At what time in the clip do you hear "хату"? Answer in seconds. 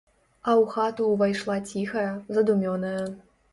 0.75-1.09